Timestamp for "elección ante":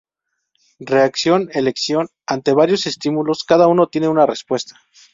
1.53-2.53